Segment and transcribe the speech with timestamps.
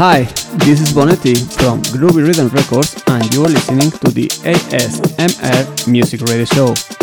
[0.00, 0.22] Hi,
[0.64, 6.22] this is Bonetti from Groovy Rhythm Records, and you are listening to the ASMR Music
[6.22, 6.99] Radio Show.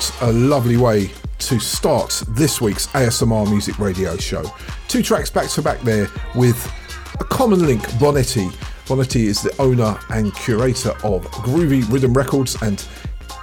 [0.00, 1.10] What a lovely way
[1.40, 4.42] to start this week's ASMR Music Radio show.
[4.88, 6.72] Two tracks back to back there with
[7.20, 8.50] a common link, Bonetti.
[8.86, 12.82] Bonetti is the owner and curator of Groovy Rhythm Records and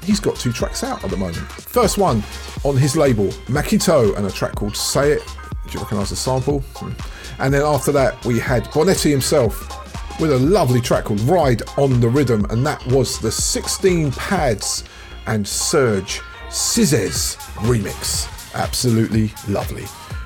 [0.02, 1.38] he's got two tracks out at the moment.
[1.38, 2.24] First one
[2.64, 5.24] on his label, Makito, and a track called Say It.
[5.68, 6.62] Do you recognise the sample?
[6.78, 6.94] Hmm.
[7.40, 12.00] And then after that, we had Bonetti himself with a lovely track called Ride on
[12.00, 14.86] the Rhythm, and that was the 16 Pads
[15.28, 16.20] and Serge
[16.50, 18.28] Sizes remix.
[18.56, 19.86] Absolutely lovely.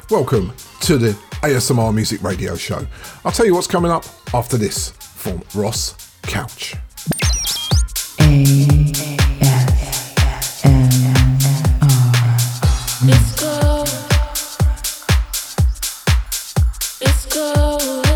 [0.09, 2.85] Welcome to the ASMR Music Radio Show.
[3.25, 6.75] I'll tell you what's coming up after this from Ross Couch.
[17.31, 18.10] just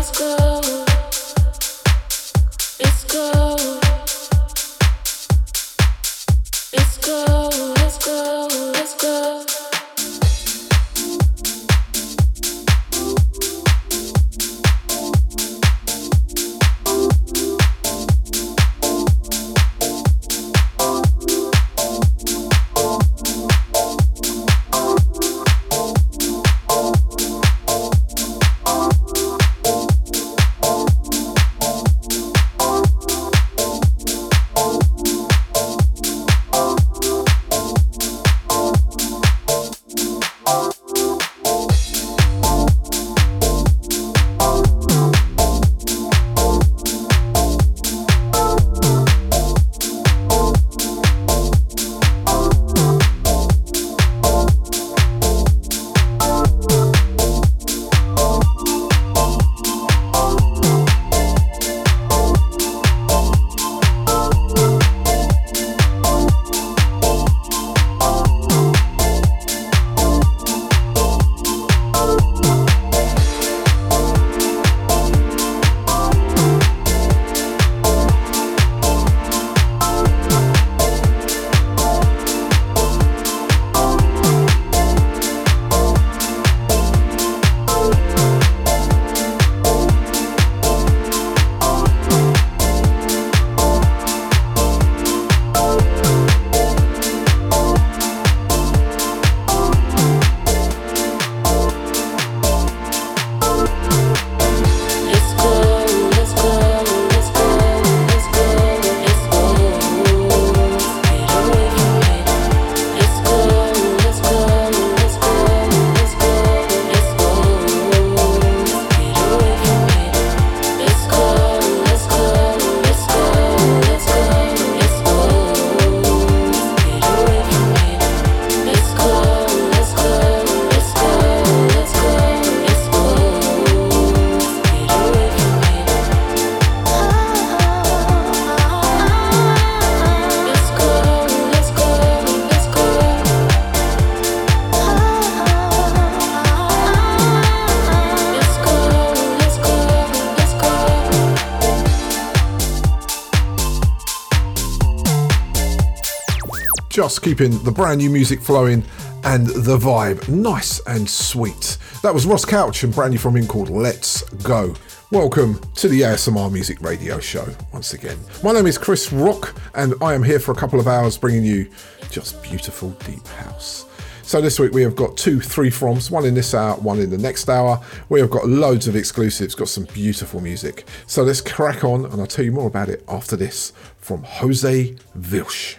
[157.26, 158.84] keeping the brand new music flowing
[159.24, 161.76] and the vibe nice and sweet.
[162.04, 164.76] That was Ross Couch and brand new from him called Let's Go.
[165.10, 168.16] Welcome to the ASMR Music Radio Show once again.
[168.44, 171.42] My name is Chris Rock and I am here for a couple of hours bringing
[171.42, 171.68] you
[172.12, 173.86] just beautiful deep house.
[174.22, 177.10] So this week we have got two three froms, one in this hour, one in
[177.10, 177.82] the next hour.
[178.08, 180.84] We have got loads of exclusives, got some beautiful music.
[181.08, 184.94] So let's crack on and I'll tell you more about it after this from Jose
[185.18, 185.75] Vilch.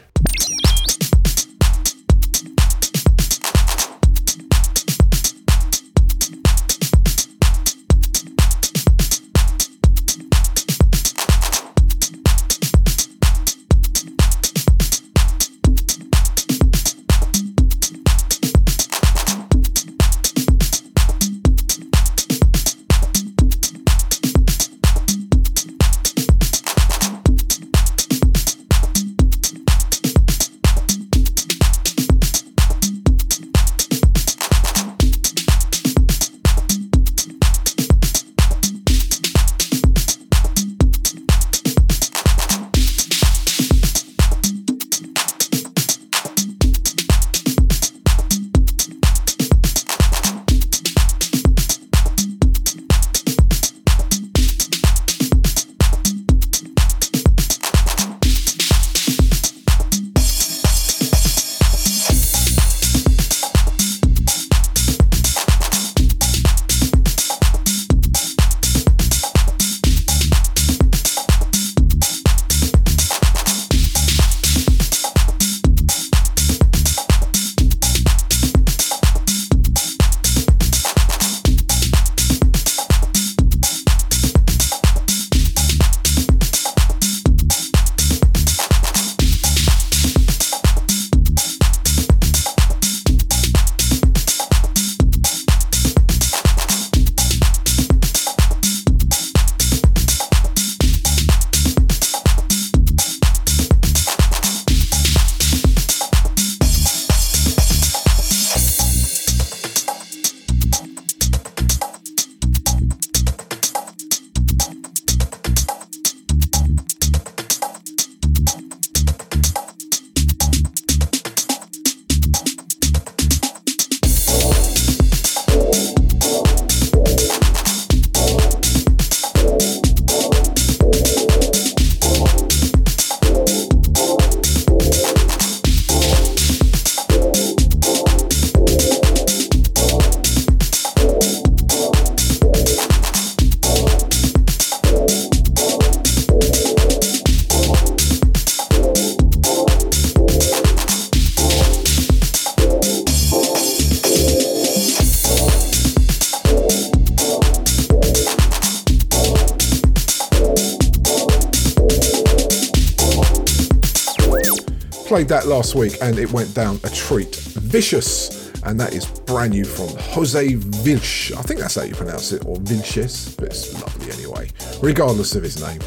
[165.67, 167.35] Last week and it went down a treat.
[167.35, 171.35] Vicious, and that is brand new from Jose Vilch.
[171.35, 174.49] I think that's how you pronounce it, or Vilches, but it's lovely anyway,
[174.81, 175.81] regardless of his name.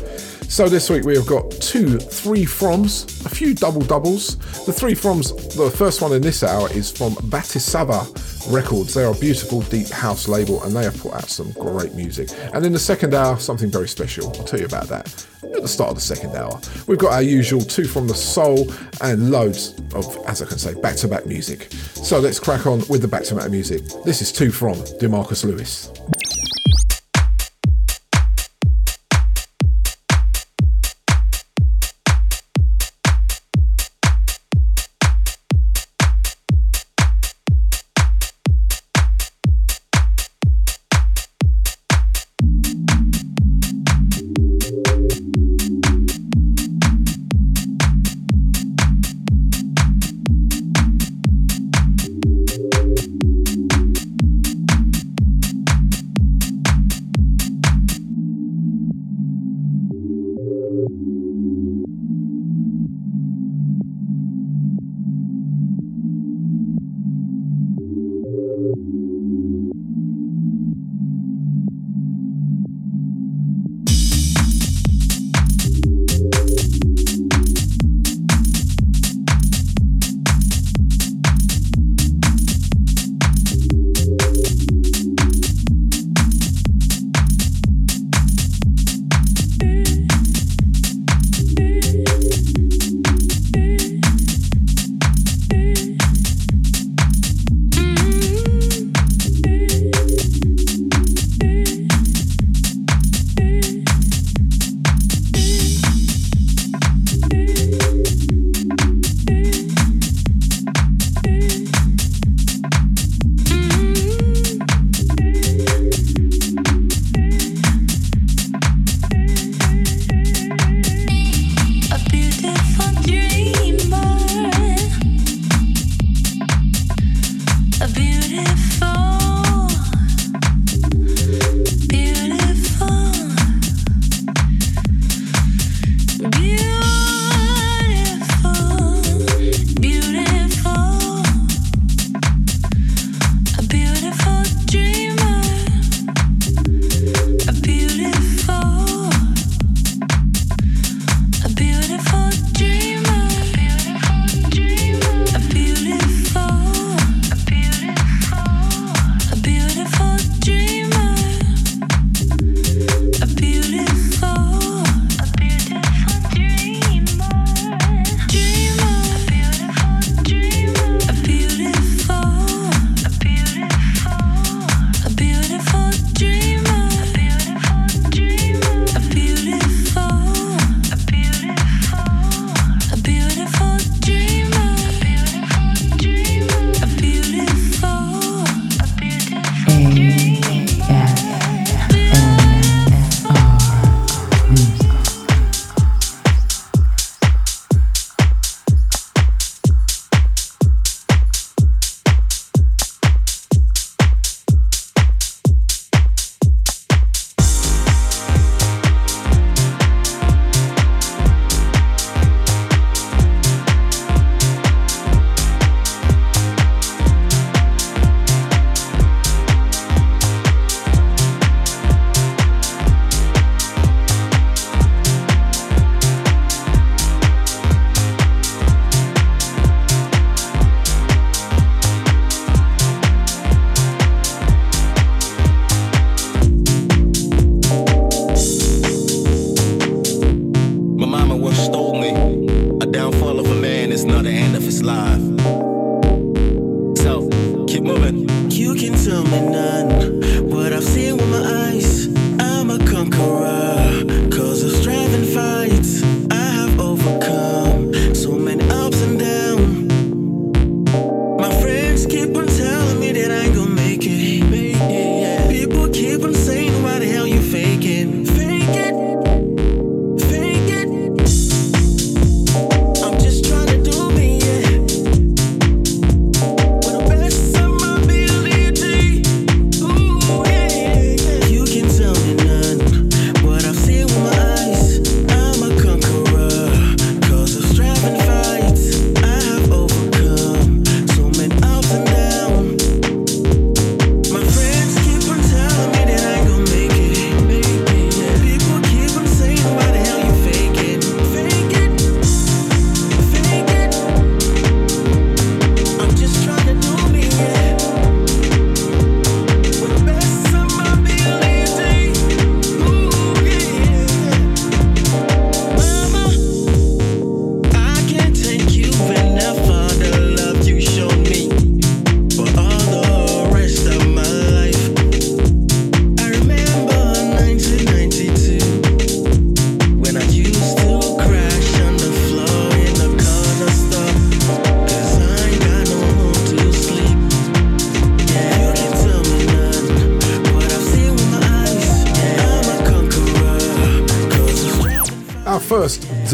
[0.50, 4.36] So this week we have got two three froms, a few double doubles.
[4.66, 8.92] The three froms, the first one in this hour is from Batisava Records.
[8.92, 12.28] They are a beautiful deep house label and they have put out some great music.
[12.52, 14.26] And in the second hour, something very special.
[14.26, 16.60] I'll tell you about that at the start of the second hour.
[16.90, 20.74] We've got our usual two from the soul and loads of, as I can say,
[20.74, 21.68] back to back music.
[21.94, 23.84] So let's crack on with the back to back music.
[24.04, 25.92] This is two from Demarcus Lewis.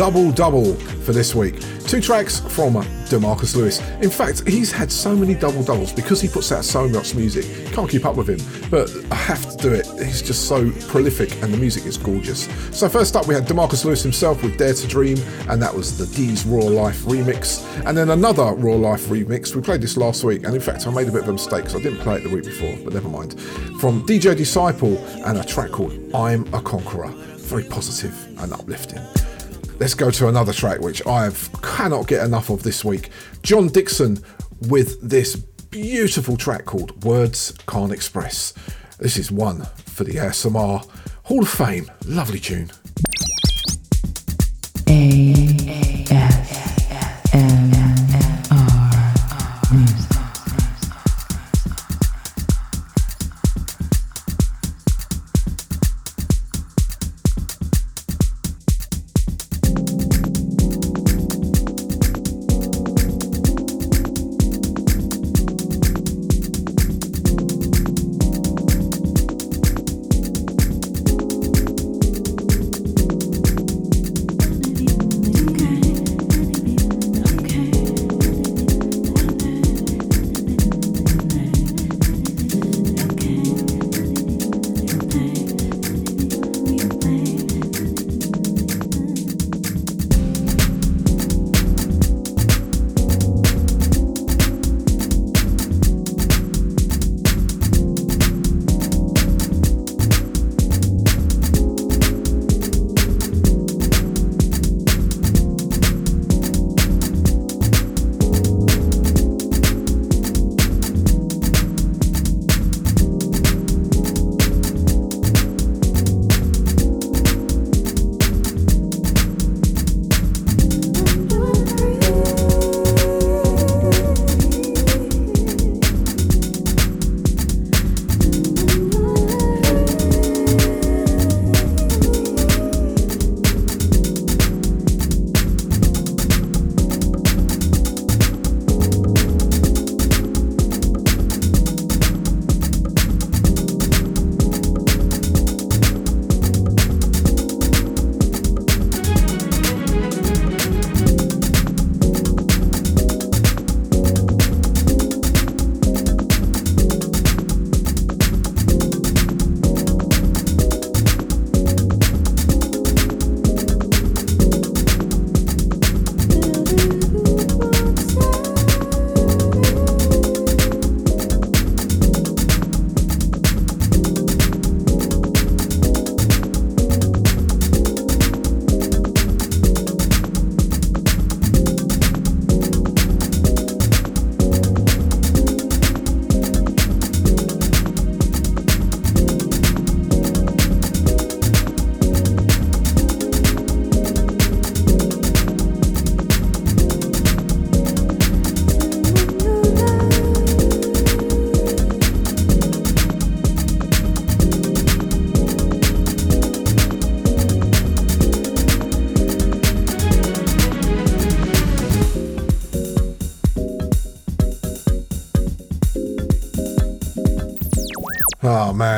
[0.07, 1.61] Double double for this week.
[1.89, 2.75] Two tracks from
[3.11, 3.81] Demarcus Lewis.
[4.01, 7.45] In fact, he's had so many double doubles because he puts out so much music.
[7.73, 9.85] Can't keep up with him, but I have to do it.
[9.99, 12.45] He's just so prolific and the music is gorgeous.
[12.71, 15.99] So, first up, we had Demarcus Lewis himself with Dare to Dream, and that was
[15.99, 17.67] the D's Raw Life remix.
[17.85, 19.57] And then another Raw Life remix.
[19.57, 21.65] We played this last week, and in fact, I made a bit of a mistake
[21.65, 23.41] because I didn't play it the week before, but never mind.
[23.81, 27.09] From DJ Disciple and a track called I'm a Conqueror.
[27.39, 29.03] Very positive and uplifting.
[29.79, 33.11] Let's go to another track which I have cannot get enough of this week.
[33.43, 34.19] John Dixon
[34.69, 38.55] with this beautiful track called Words Can't Express.
[38.99, 40.89] This is one for the ASMR
[41.25, 41.91] Hall of Fame.
[42.07, 42.71] Lovely tune.
[44.89, 45.66] A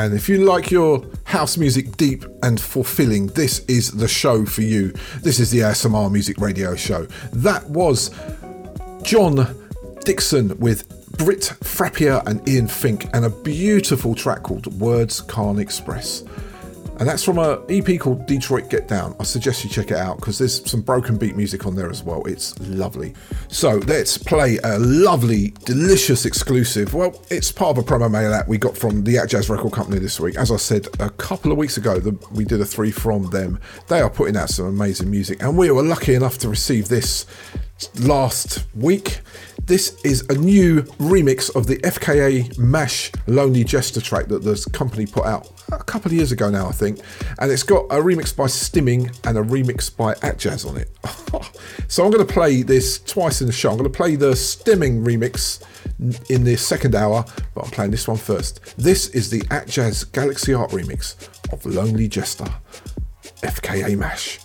[0.09, 4.61] man, if you like your house music deep and fulfilling, this is the show for
[4.61, 4.93] you.
[5.21, 7.05] This is the ASMR Music Radio Show.
[7.33, 8.11] That was
[9.03, 9.55] John
[10.05, 16.23] Dixon with Britt Frappier and Ian Fink and a beautiful track called Words Can't Express
[16.99, 19.15] and that's from a EP called Detroit Get Down.
[19.19, 22.03] I suggest you check it out because there's some broken beat music on there as
[22.03, 22.25] well.
[22.25, 23.13] It's lovely.
[23.47, 26.93] So let's play a lovely, delicious exclusive.
[26.93, 29.99] Well, it's part of a promo mail that we got from the Atjazz Record Company
[29.99, 30.35] this week.
[30.35, 33.61] As I said a couple of weeks ago, the, we did a three from them.
[33.87, 37.25] They are putting out some amazing music, and we were lucky enough to receive this
[38.01, 39.21] last week.
[39.69, 45.05] This is a new remix of the FKA Mash Lonely Jester track that the company
[45.05, 47.01] put out a couple of years ago now, I think.
[47.37, 50.89] And it's got a remix by Stimming and a remix by Atjazz on it.
[51.87, 53.69] so I'm going to play this twice in the show.
[53.69, 55.61] I'm going to play the Stimming remix
[56.31, 58.75] in the second hour, but I'm playing this one first.
[58.75, 62.51] This is the Atjazz Galaxy Art remix of Lonely Jester,
[63.43, 64.39] FKA Mash.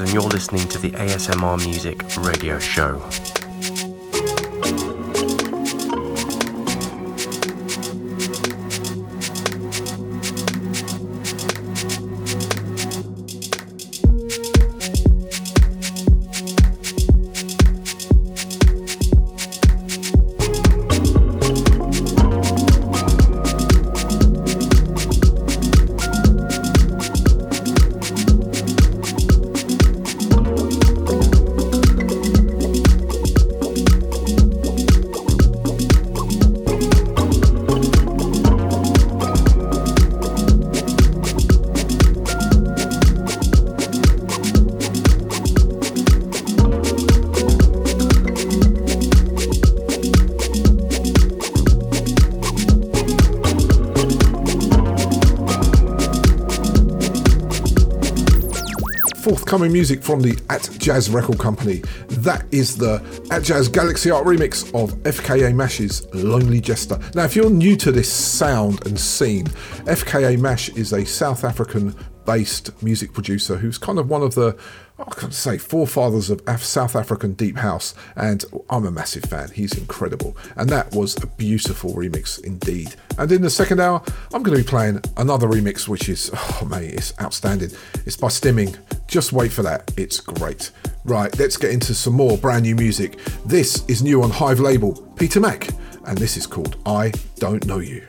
[0.00, 2.98] And you're listening to the ASMR Music Radio Show.
[59.22, 61.82] Forthcoming music from the At Jazz Record Company.
[62.08, 66.98] That is the At Jazz Galaxy Art remix of FKA Mash's Lonely Jester.
[67.14, 69.46] Now, if you're new to this sound and scene,
[69.86, 74.56] FKA Mash is a South African based music producer who's kind of one of the
[74.98, 79.50] I can say forefathers of South African deep house, and I'm a massive fan.
[79.50, 82.94] He's incredible, and that was a beautiful remix indeed.
[83.18, 84.02] And in the second hour,
[84.32, 87.70] I'm going to be playing another remix, which is oh mate, it's outstanding.
[88.06, 88.78] It's by Stimming.
[89.08, 89.90] Just wait for that.
[89.96, 90.70] It's great.
[91.04, 93.18] Right, let's get into some more brand new music.
[93.44, 95.68] This is new on Hive label, Peter Mac,
[96.06, 98.06] and this is called I Don't Know You.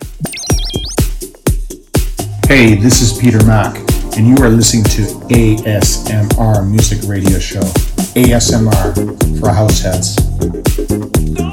[2.47, 7.62] Hey, this is Peter Mac and you are listening to ASMR Music Radio Show.
[8.15, 11.52] ASMR for house heads.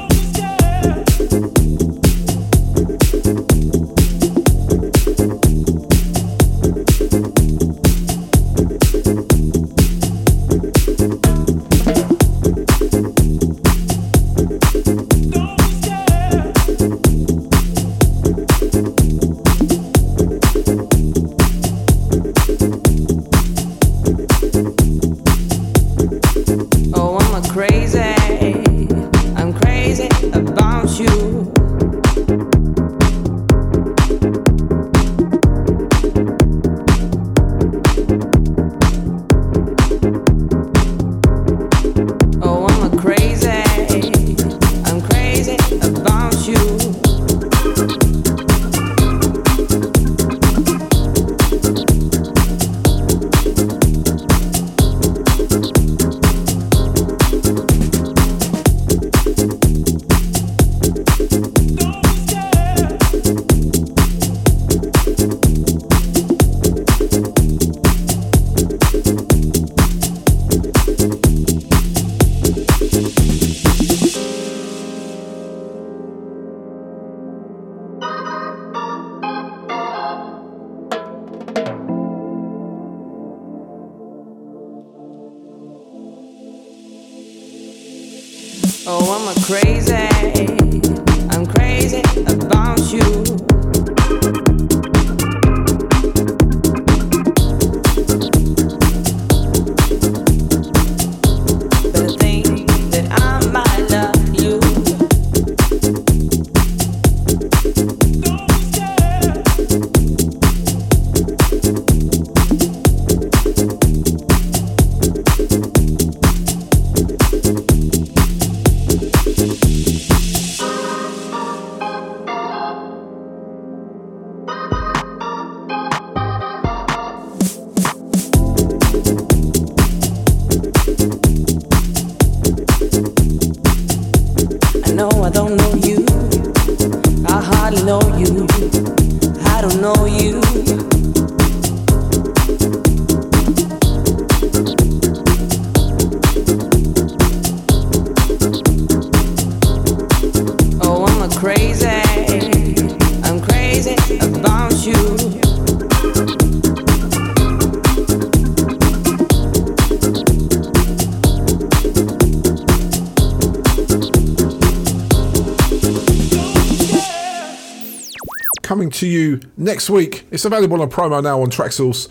[169.81, 170.27] Next week.
[170.29, 172.07] It's available on promo now on Traxsource.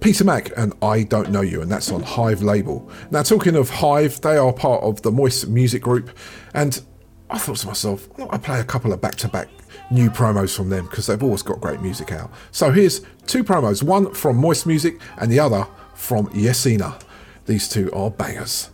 [0.00, 2.90] Peter Mac and I Don't Know You, and that's on Hive label.
[3.10, 6.10] Now, talking of Hive, they are part of the Moist Music Group,
[6.52, 6.82] and
[7.30, 9.48] I thought to myself, I play a couple of back to back
[9.90, 12.30] new promos from them because they've always got great music out.
[12.50, 17.00] So here's two promos one from Moist Music and the other from Yesina.
[17.46, 18.68] These two are bangers.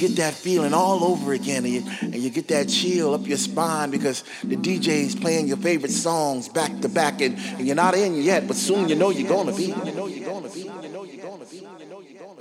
[0.00, 3.36] Get that feeling all over again, and you, and you get that chill up your
[3.36, 7.94] spine because the DJ's playing your favorite songs back to back, and, and you're not
[7.94, 9.74] in yet, but soon you know you're gonna be.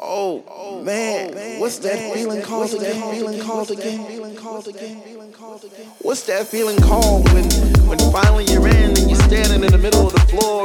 [0.02, 3.14] Oh, oh man, what's that feeling called again?
[3.14, 4.06] Feeling called again?
[4.08, 4.98] Feeling called again?
[6.00, 7.44] What's that feeling called when,
[7.88, 10.59] when finally you're in and you're standing in the middle of the floor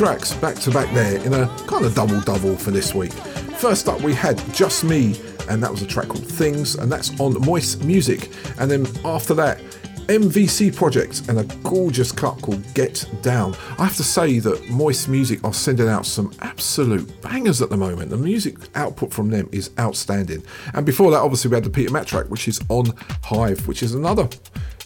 [0.00, 3.12] tracks back to back there in a kind of double double for this week.
[3.58, 5.14] First up, we had Just Me,
[5.50, 8.30] and that was a track called Things, and that's on Moist Music.
[8.58, 9.58] And then after that,
[10.06, 13.54] MVC Project and a gorgeous cut called Get Down.
[13.78, 17.76] I have to say that Moist Music are sending out some absolute bangers at the
[17.76, 18.08] moment.
[18.08, 20.42] The music output from them is outstanding.
[20.72, 22.86] And before that, obviously, we had the Peter Matt track, which is on
[23.22, 24.30] Hive, which is another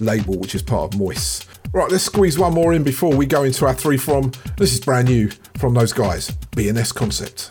[0.01, 1.44] label which is part of Moist.
[1.75, 4.31] Right, let's squeeze one more in before we go into our three from.
[4.57, 7.44] This is brand new from those guys, BNS Concept.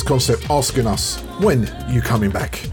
[0.00, 2.66] This concept asking us when you coming back.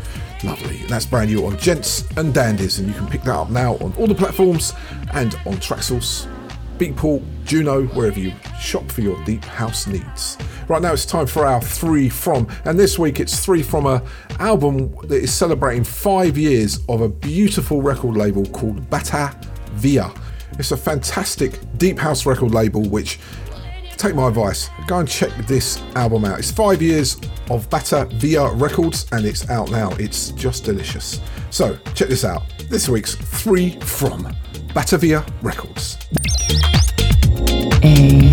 [0.43, 0.77] Lovely.
[0.87, 3.93] That's brand new on Gents and Dandies, and you can pick that up now on
[3.97, 4.73] all the platforms
[5.13, 6.31] and on Traxsource,
[6.77, 10.37] Beatport, Juno, wherever you shop for your deep house needs.
[10.69, 14.01] Right now, it's time for our three from, and this week it's three from a
[14.39, 19.37] album that is celebrating five years of a beautiful record label called Bata
[19.73, 20.13] Via.
[20.59, 23.19] It's a fantastic deep house record label which
[23.97, 26.39] take my advice, go and check this album out.
[26.39, 27.19] It's five years
[27.49, 29.91] of Batavia Records and it's out now.
[29.99, 31.19] It's just delicious.
[31.49, 32.43] So, check this out.
[32.69, 34.33] This week's three from
[34.73, 35.97] Batavia Records.
[37.83, 38.26] A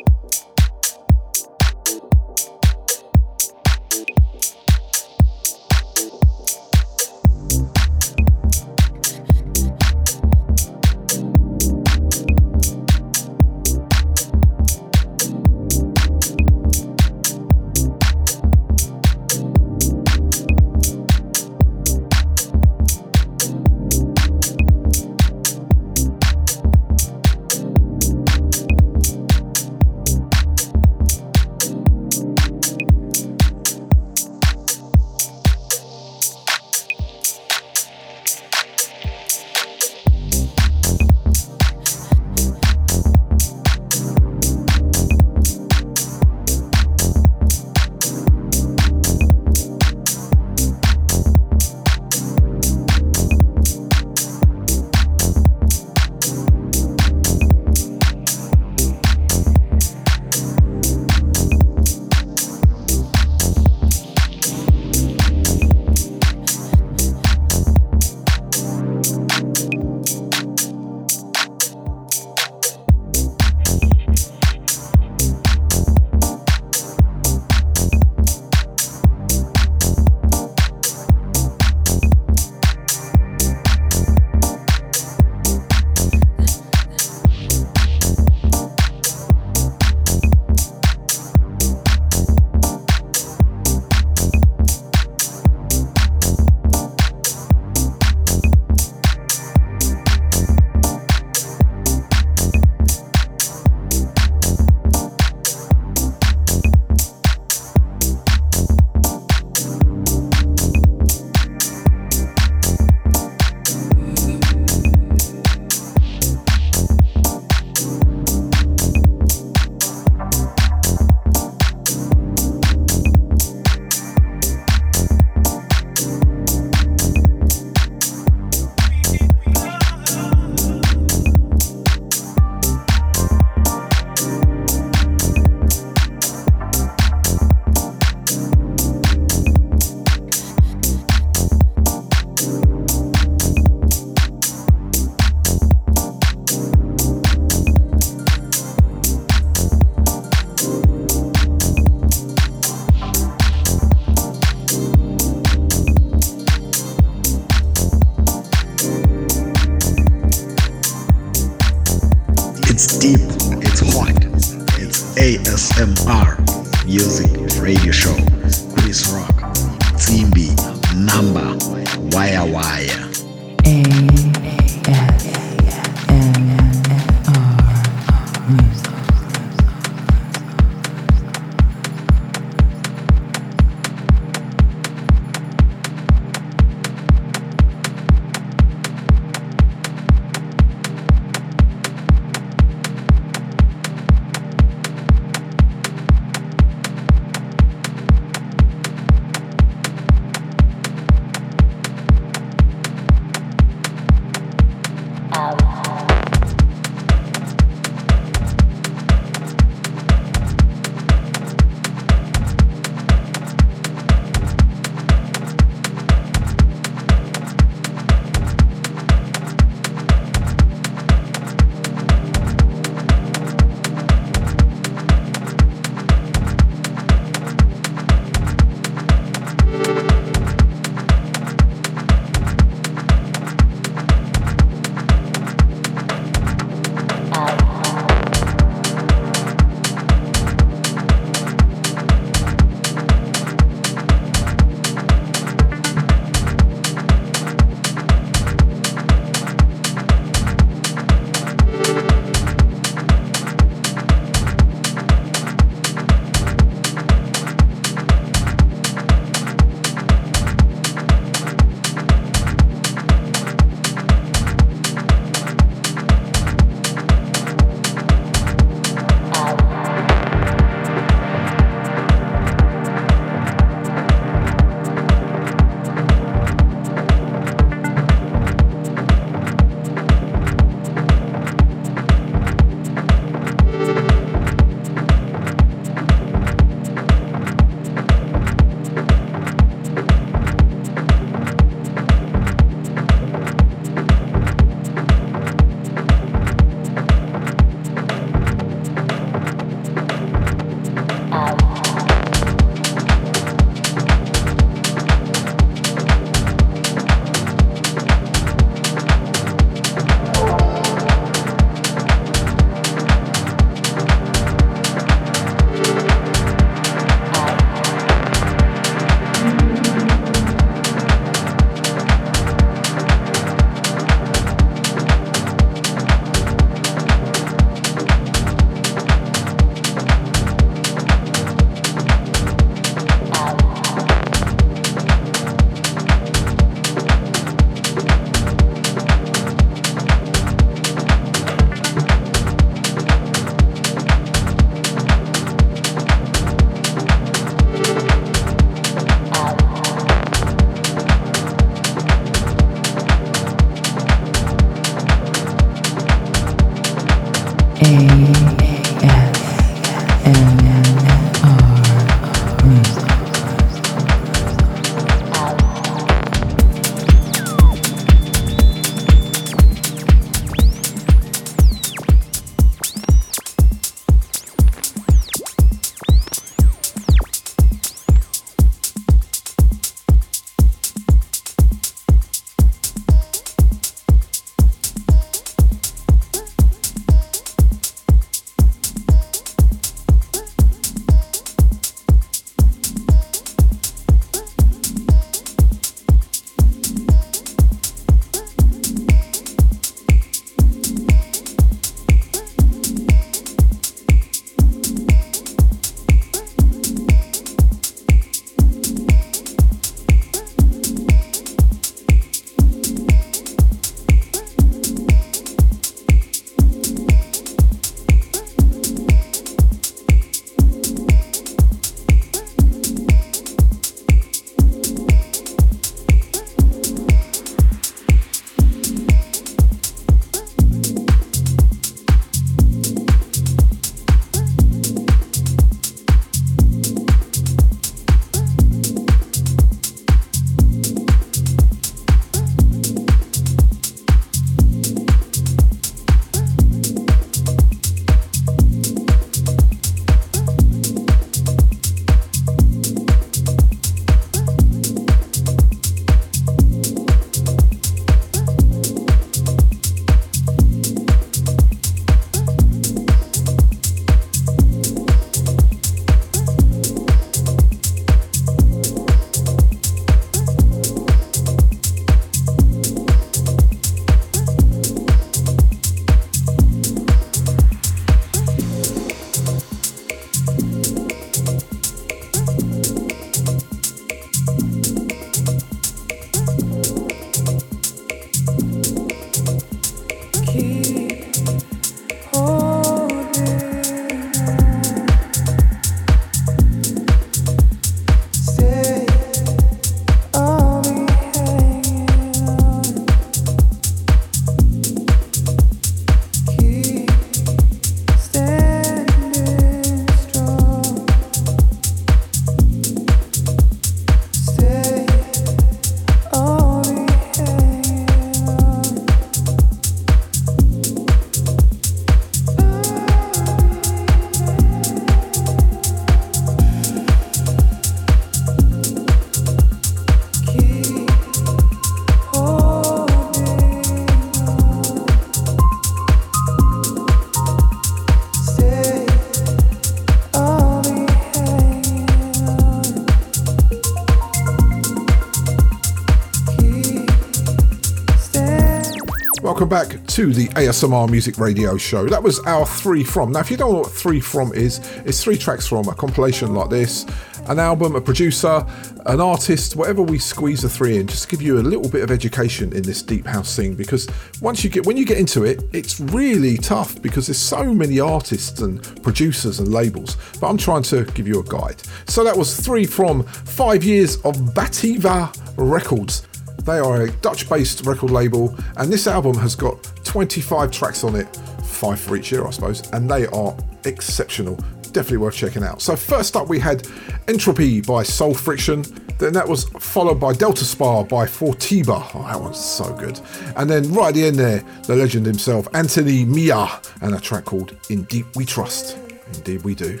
[550.16, 552.06] to the ASMR Music Radio Show.
[552.06, 553.32] That was our three from.
[553.32, 556.54] Now, if you don't know what three from is, it's three tracks from a compilation
[556.54, 557.04] like this,
[557.48, 558.64] an album, a producer,
[559.04, 562.02] an artist, whatever we squeeze the three in, just to give you a little bit
[562.02, 563.74] of education in this deep house scene.
[563.74, 564.08] Because
[564.40, 568.00] once you get when you get into it, it's really tough because there's so many
[568.00, 570.16] artists and producers and labels.
[570.40, 571.82] But I'm trying to give you a guide.
[572.06, 576.26] So that was three from five years of Batavia Records.
[576.64, 581.14] They are a Dutch based record label, and this album has got 25 tracks on
[581.14, 581.26] it,
[581.62, 583.54] five for each year, I suppose, and they are
[583.84, 584.56] exceptional.
[584.84, 585.82] Definitely worth checking out.
[585.82, 586.88] So, first up, we had
[587.28, 588.82] Entropy by Soul Friction.
[589.18, 592.10] Then that was followed by Delta Spa by Fortiba.
[592.14, 593.20] Oh, that one's so good.
[593.56, 596.66] And then right at the end there, the legend himself, Anthony Mia,
[597.02, 598.96] and a track called In Deep We Trust.
[599.34, 600.00] Indeed, we do.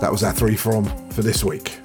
[0.00, 1.78] That was our three from for this week.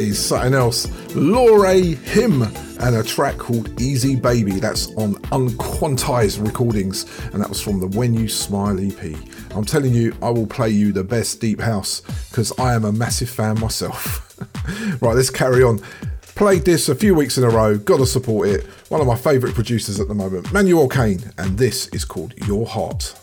[0.00, 0.86] Is something else.
[1.14, 4.52] Laure Him and a track called Easy Baby.
[4.52, 9.16] That's on Unquantized Recordings, and that was from the When You Smile EP.
[9.54, 12.92] I'm telling you, I will play you the best deep house because I am a
[12.92, 14.36] massive fan myself.
[15.02, 15.80] right, let's carry on.
[16.34, 18.66] Played this a few weeks in a row, gotta support it.
[18.88, 22.66] One of my favourite producers at the moment, Manuel Kane, and this is called Your
[22.66, 23.19] Heart.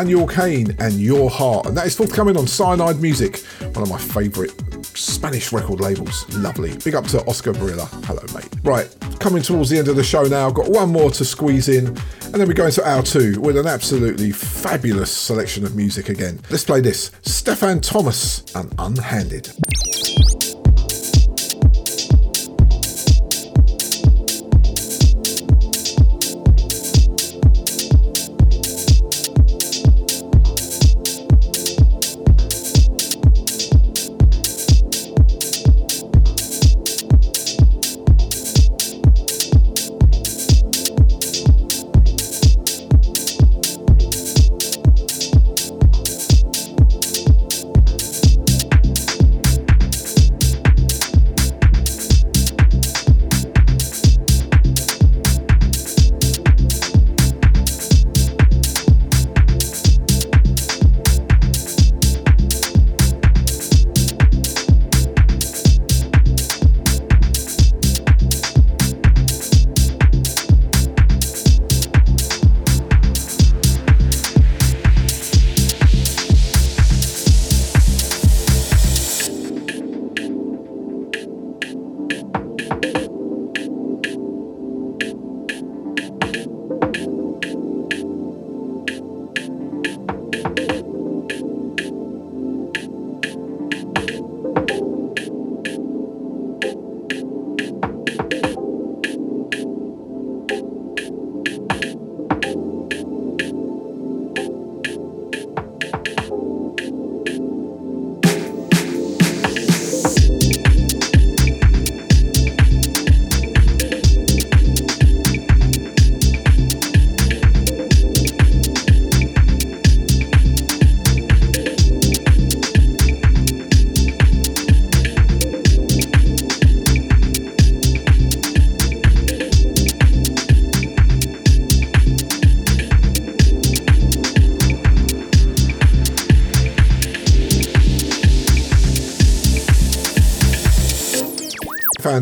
[0.00, 1.66] Manuel Kane and Your Heart.
[1.66, 3.40] And that is forthcoming on Cyanide Music,
[3.74, 4.50] one of my favourite
[4.96, 6.26] Spanish record labels.
[6.38, 6.74] Lovely.
[6.78, 7.86] Big up to Oscar Barilla.
[8.06, 8.48] Hello, mate.
[8.64, 8.88] Right,
[9.18, 10.46] coming towards the end of the show now.
[10.48, 13.58] I've got one more to squeeze in, and then we go into hour two with
[13.58, 16.40] an absolutely fabulous selection of music again.
[16.48, 19.52] Let's play this Stefan Thomas and Unhanded.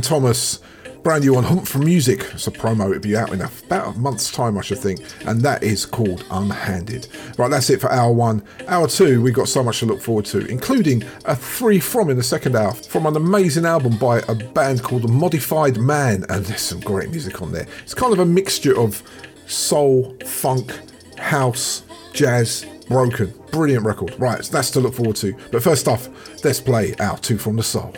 [0.03, 0.61] Thomas,
[1.03, 2.21] brand new on Hunt for Music.
[2.33, 2.91] It's a promo.
[2.91, 5.01] It'll be out in about a month's time, I should think.
[5.27, 7.09] And that is called Unhanded.
[7.39, 8.43] Right, that's it for hour one.
[8.67, 12.17] Hour two, we've got so much to look forward to, including a three from in
[12.17, 16.25] the second hour from an amazing album by a band called The Modified Man.
[16.29, 17.67] And there's some great music on there.
[17.83, 19.03] It's kind of a mixture of
[19.47, 20.79] soul, funk,
[21.17, 23.33] house, jazz, broken.
[23.51, 24.15] Brilliant record.
[24.19, 25.35] Right, so that's to look forward to.
[25.53, 26.09] But first off,
[26.45, 27.95] let's play our two from the soul.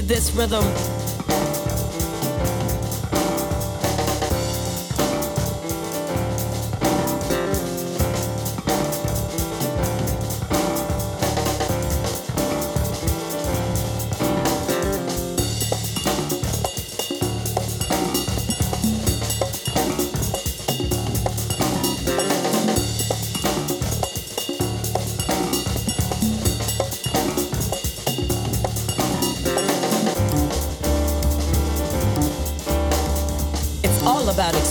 [0.00, 0.87] To this rhythm.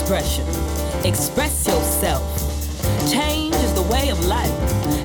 [0.08, 0.46] Expression.
[1.04, 2.24] Express yourself.
[3.12, 4.50] Change is the way of life.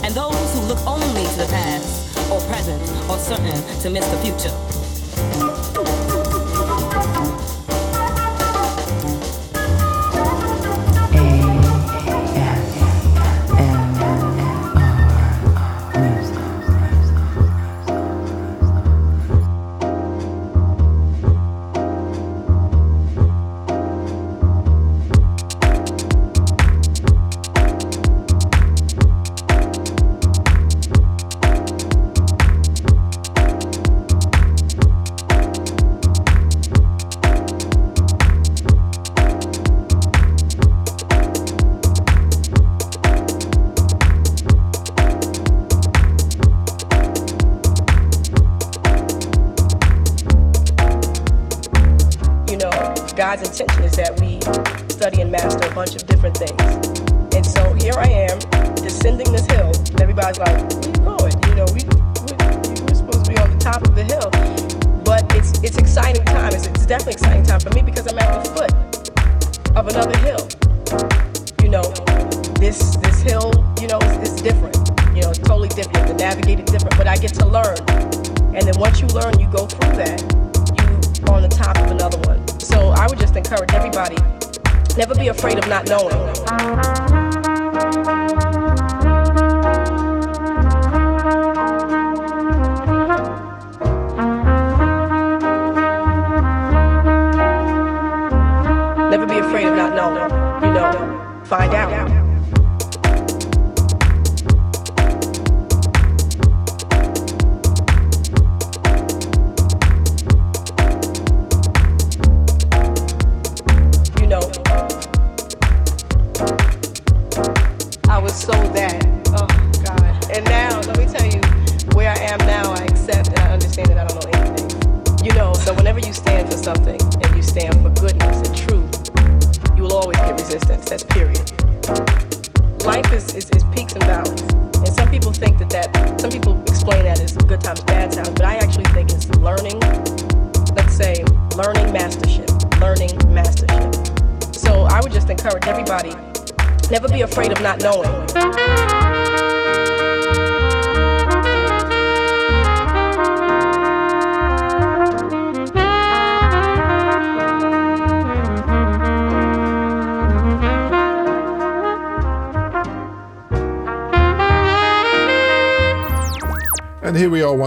[0.02, 4.18] And those who look only to the past or present are certain to miss the
[4.20, 4.73] future.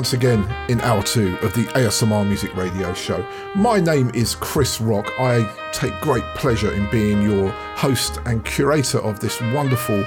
[0.07, 3.26] Once again in hour two of the ASMR Music Radio Show.
[3.57, 5.11] My name is Chris Rock.
[5.18, 10.04] I take great pleasure in being your host and curator of this wonderful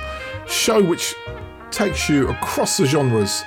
[0.48, 1.16] show, which
[1.70, 3.44] takes you across the genres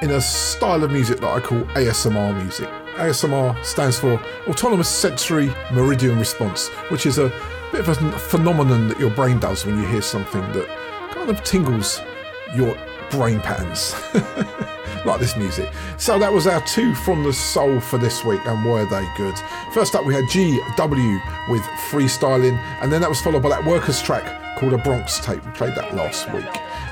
[0.00, 2.70] in a style of music that I call ASMR music.
[2.94, 4.18] ASMR stands for
[4.48, 7.30] Autonomous Sensory Meridian Response, which is a
[7.72, 10.66] bit of a phenomenon that your brain does when you hear something that
[11.10, 12.00] kind of tingles
[12.56, 12.74] your
[13.10, 13.94] brain patterns.
[15.04, 15.70] like this music.
[15.98, 19.34] So that was our two from the soul for this week, and were they good?
[19.72, 24.02] First up, we had GW with freestyling, and then that was followed by that workers
[24.02, 25.44] track called a Bronx tape.
[25.44, 26.44] We played that last week.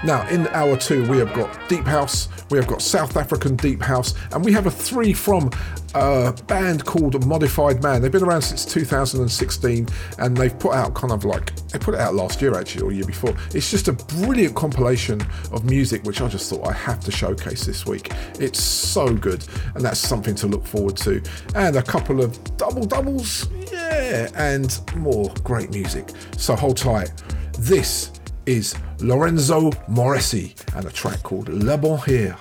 [0.05, 3.81] Now, in hour two, we have got Deep House, we have got South African Deep
[3.81, 5.51] House, and we have a three from
[5.95, 8.03] a band called Modified Man.
[8.03, 9.89] They've been around since 2016,
[10.19, 12.93] and they've put out kind of like, they put it out last year actually, or
[12.93, 13.35] year before.
[13.55, 15.21] It's just a brilliant compilation
[15.53, 18.13] of music, which I just thought I have to showcase this week.
[18.39, 21.23] It's so good, and that's something to look forward to.
[21.55, 26.11] And a couple of double doubles, yeah, and more great music.
[26.37, 27.13] So hold tight.
[27.59, 28.13] This
[28.47, 32.37] is Lorenzo Moresi and a track called Le Bonheur.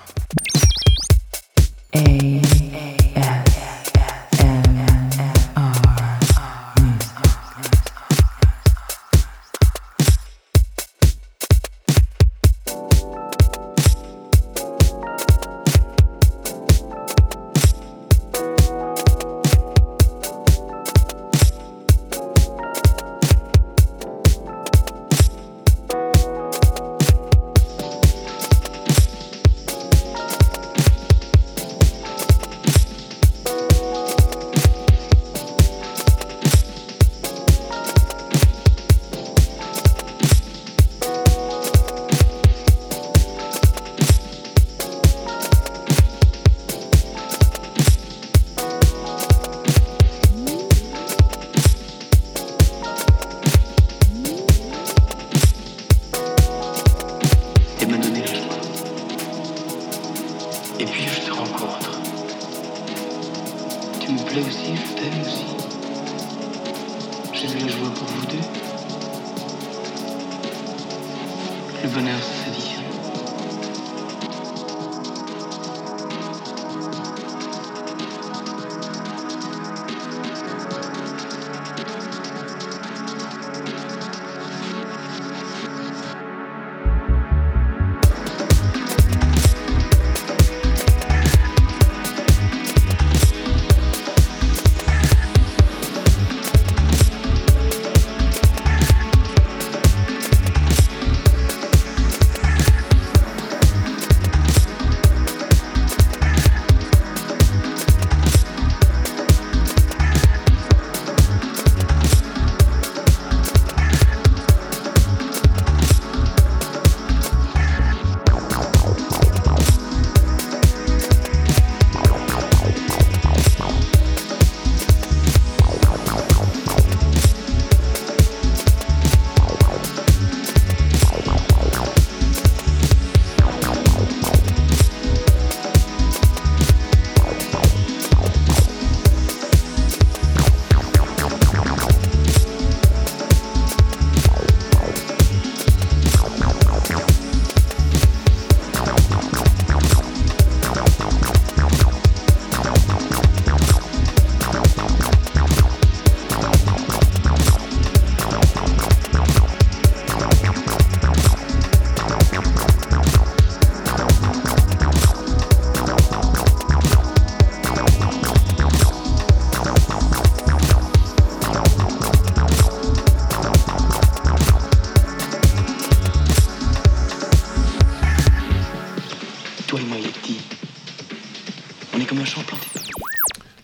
[1.94, 2.61] J'ai eh.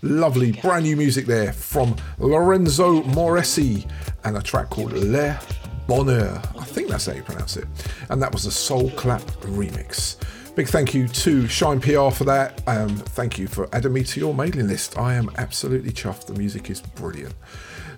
[0.09, 3.89] Lovely brand new music there from Lorenzo Moresi
[4.25, 5.39] and a track called Le
[5.87, 6.43] Bonheur.
[6.59, 7.67] I think that's how you pronounce it.
[8.09, 10.17] And that was a Soul Clap remix.
[10.55, 12.63] Big thank you to Shine PR for that.
[12.67, 14.99] Um, thank you for adding me to your mailing list.
[14.99, 16.27] I am absolutely chuffed.
[16.27, 17.35] The music is brilliant.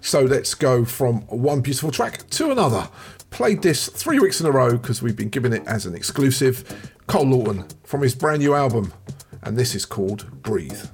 [0.03, 2.89] So let's go from one beautiful track to another.
[3.31, 6.91] Played this three weeks in a row because we've been giving it as an exclusive.
[7.07, 8.93] Cole Lawton from his brand new album,
[9.43, 10.85] and this is called Breathe.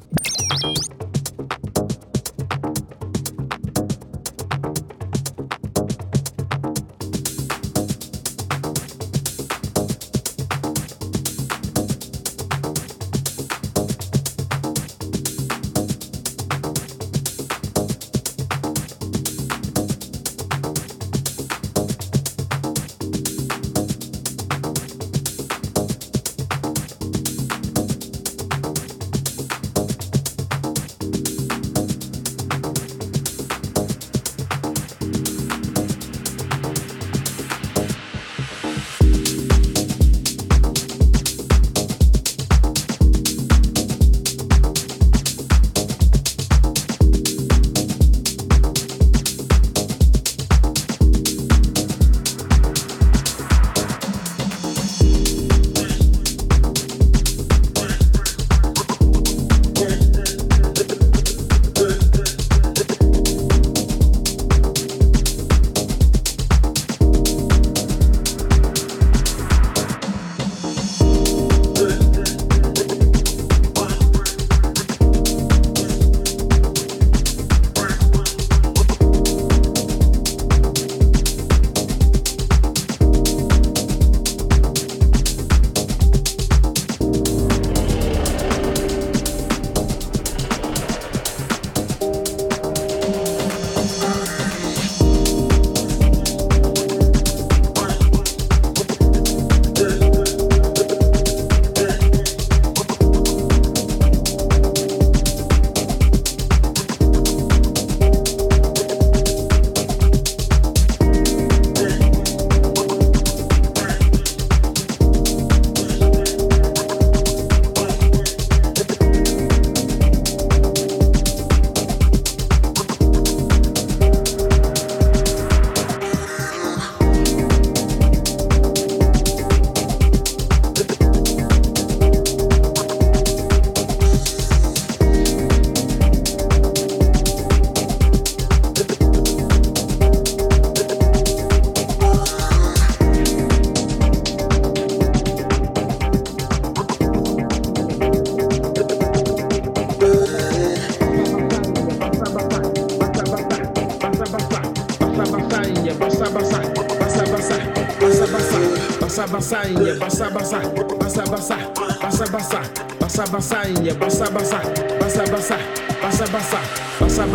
[159.74, 160.60] Basa basa
[160.98, 161.56] basa basa,
[162.01, 162.60] basa basa,
[163.01, 163.60] basa basa,
[163.98, 164.59] basa basa
[165.01, 165.59] basa basa,
[166.01, 166.59] basa basa,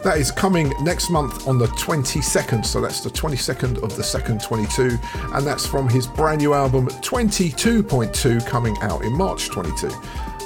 [0.02, 4.40] That is coming next month on the 22nd, so that's the 22nd of the second
[4.40, 4.98] 22,
[5.34, 9.90] and that's from his brand new album 22.2 coming out in March 22.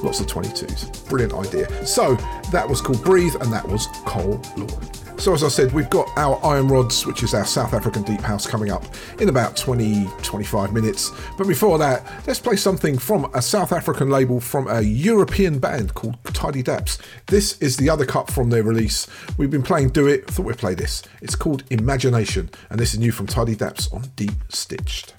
[0.04, 1.08] Lots of 22s.
[1.08, 1.86] Brilliant idea.
[1.86, 2.14] So
[2.52, 4.94] that was called Breathe, and that was Cole Lord.
[5.16, 8.20] So, as I said, we've got our Iron Rods, which is our South African Deep
[8.20, 8.84] House, coming up
[9.20, 11.12] in about 20 25 minutes.
[11.38, 15.94] But before that, let's play something from a South African label from a European band
[15.94, 17.00] called Tidy Daps.
[17.28, 19.06] This is the other cut from their release.
[19.38, 21.02] We've been playing Do It, thought we'd play this.
[21.22, 25.14] It's called Imagination, and this is new from Tidy Daps on Deep Stitched.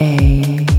[0.00, 0.73] A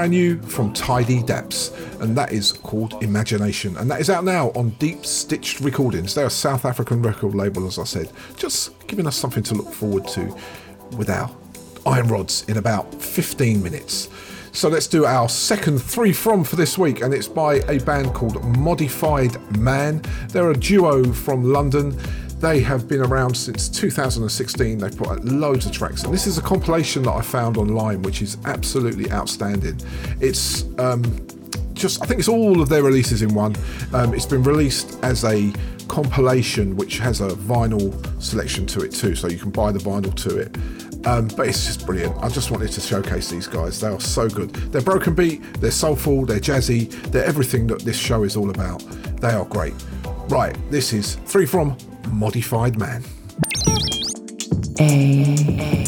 [0.00, 3.76] brand new from Tidy Depths, and that is called Imagination.
[3.76, 6.14] And that is out now on Deep Stitched Recordings.
[6.14, 9.70] They're a South African record label, as I said, just giving us something to look
[9.70, 10.34] forward to
[10.96, 11.30] with our
[11.84, 14.08] iron rods in about 15 minutes.
[14.52, 18.14] So let's do our second three from for this week, and it's by a band
[18.14, 20.02] called Modified Man.
[20.28, 21.94] They're a duo from London.
[22.40, 24.78] They have been around since 2016.
[24.78, 28.00] They've put out loads of tracks, and this is a compilation that I found online,
[28.00, 29.78] which is absolutely outstanding.
[30.20, 31.02] It's um,
[31.74, 33.56] just, I think it's all of their releases in one.
[33.92, 35.52] Um, it's been released as a
[35.86, 37.92] compilation, which has a vinyl
[38.22, 40.56] selection to it too, so you can buy the vinyl to it.
[41.06, 42.16] Um, but it's just brilliant.
[42.22, 43.78] I just wanted to showcase these guys.
[43.80, 44.50] They are so good.
[44.72, 48.78] They're broken beat, they're soulful, they're jazzy, they're everything that this show is all about.
[49.20, 49.74] They are great.
[50.30, 51.76] Right, this is Three From
[52.12, 53.02] Modified Man.
[54.78, 55.79] A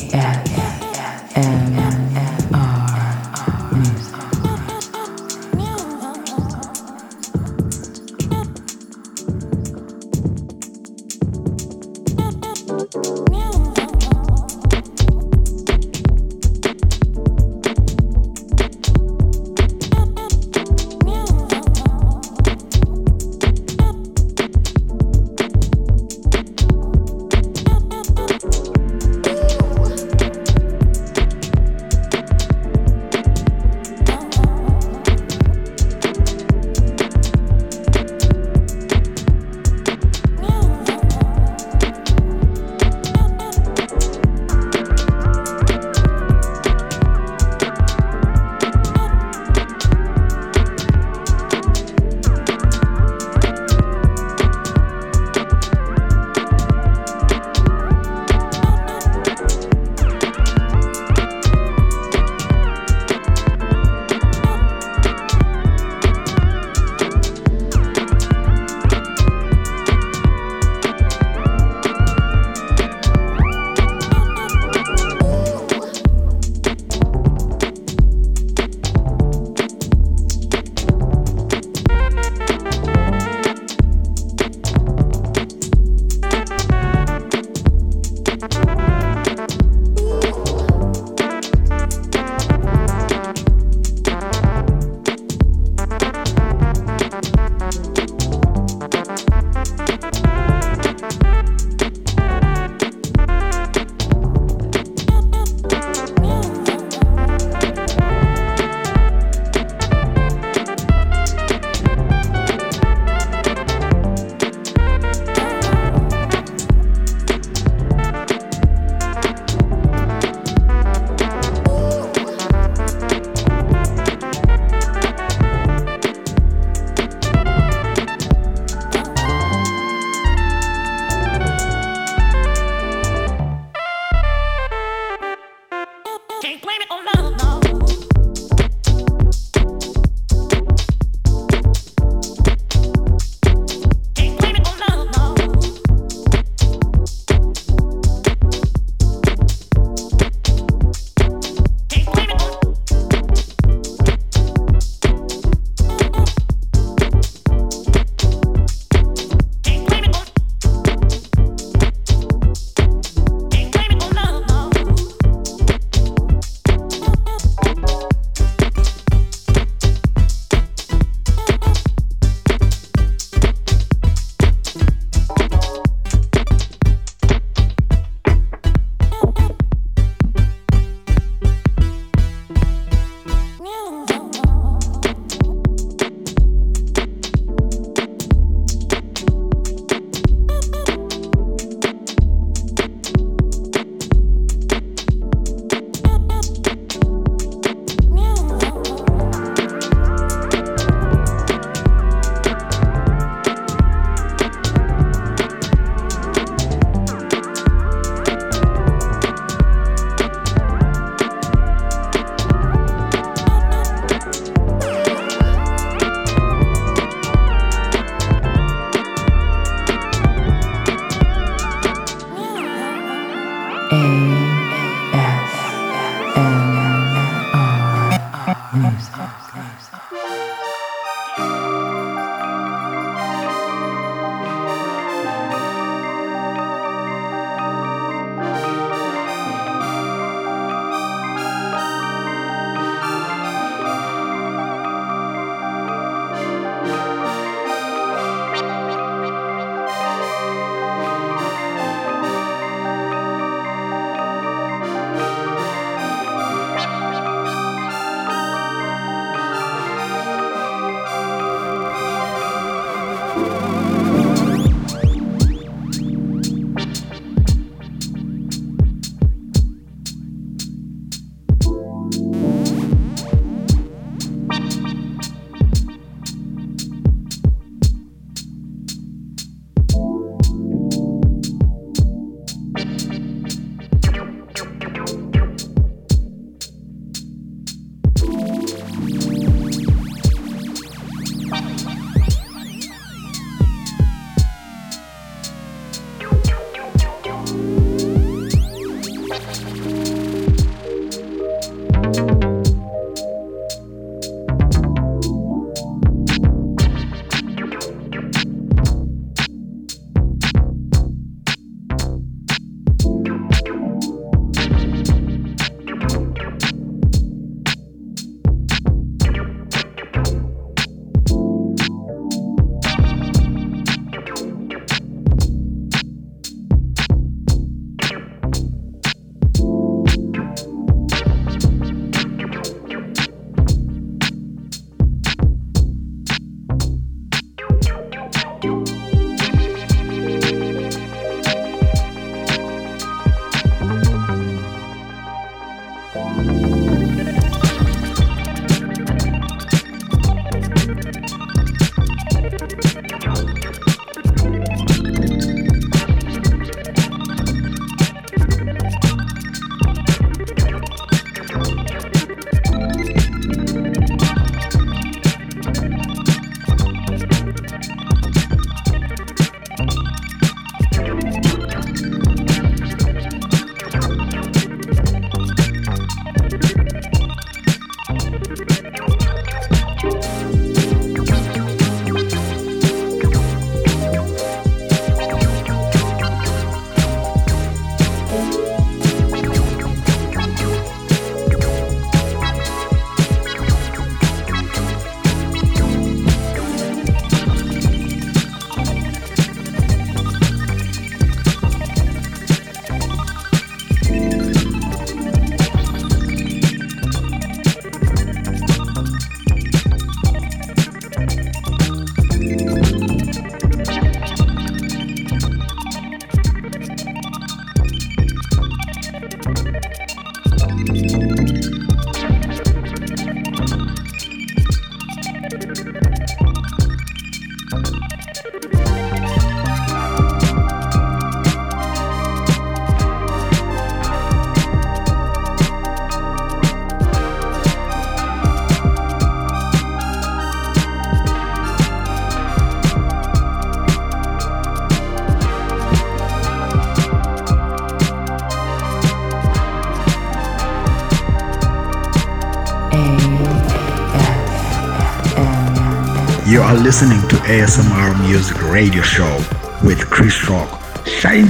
[456.53, 459.43] You are listening to ASMR Music Radio Show
[459.83, 460.83] with Chris Rock.
[461.07, 461.49] Shine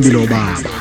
[0.00, 0.77] below Baba.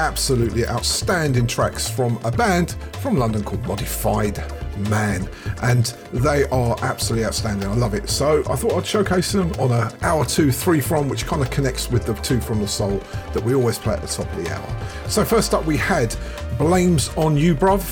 [0.00, 2.70] Absolutely outstanding tracks from a band
[3.02, 4.42] from London called Modified
[4.88, 5.28] Man,
[5.62, 7.68] and they are absolutely outstanding.
[7.68, 8.08] I love it.
[8.08, 11.50] So I thought I'd showcase them on a hour two, three from, which kind of
[11.50, 13.02] connects with the two from the soul
[13.34, 14.76] that we always play at the top of the hour.
[15.06, 16.16] So first up, we had
[16.56, 17.82] Blames on You, Bruv,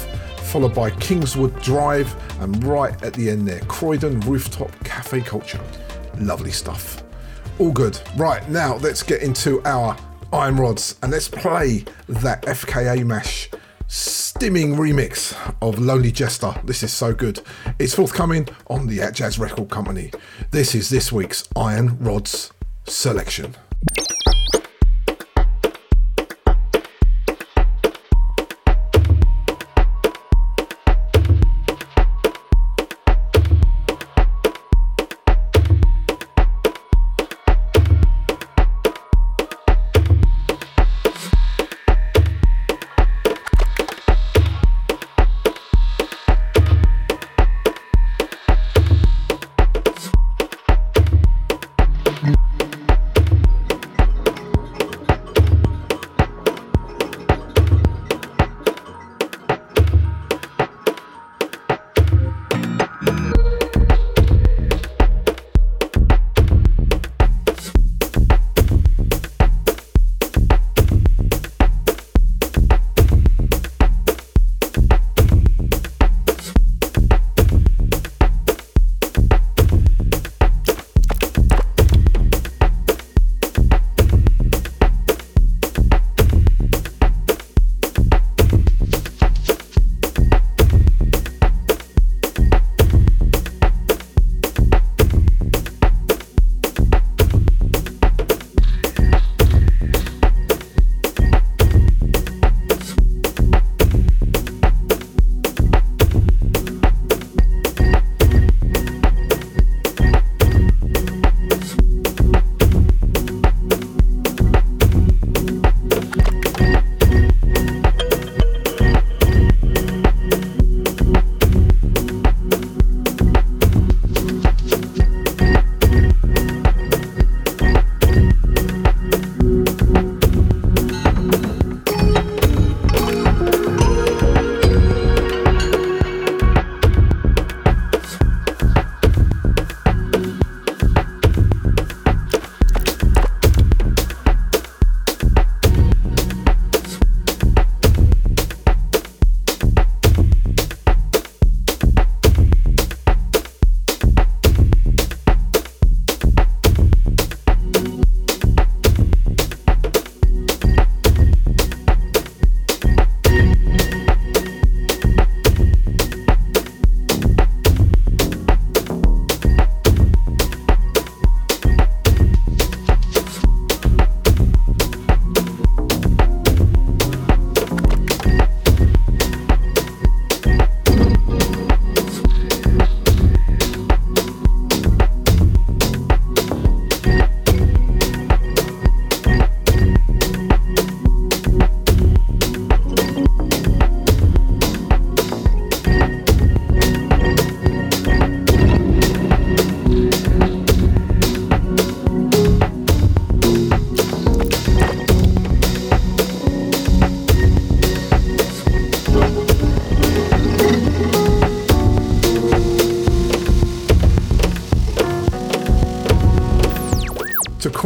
[0.40, 5.60] followed by Kingswood Drive, and right at the end there, Croydon Rooftop Cafe Culture.
[6.18, 7.02] Lovely stuff.
[7.58, 8.00] All good.
[8.16, 9.94] Right, now let's get into our
[10.32, 13.48] Iron Rods and let's play that FKA Mash
[13.88, 16.54] stimming remix of Lonely Jester.
[16.64, 17.40] This is so good.
[17.78, 20.12] It's forthcoming on the Atjazz Record Company.
[20.50, 22.52] This is this week's Iron Rods
[22.86, 23.54] selection.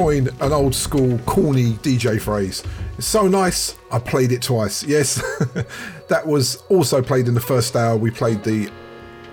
[0.02, 2.64] An old school corny DJ phrase.
[2.98, 4.82] It's so nice, I played it twice.
[4.82, 5.22] Yes,
[6.08, 7.96] that was also played in the first hour.
[7.96, 8.68] We played the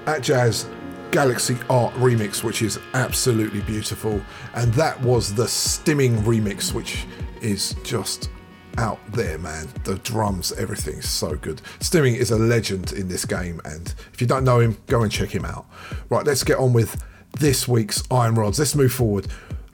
[0.05, 0.69] Atjazz
[1.09, 4.21] Galaxy Aart remix, which is absolutely beautiful.
[4.53, 7.07] And that was the Stimming remix, which
[7.41, 8.29] is just
[8.77, 9.67] out there, man.
[9.85, 11.63] The drums, everything's so good.
[11.79, 15.11] Stimming is a legend in this game, and if you don't know him, go and
[15.11, 15.65] check him out.
[16.09, 17.03] Right, let's get on with
[17.39, 18.59] this week's Iron Rods.
[18.59, 19.25] Let's move forward.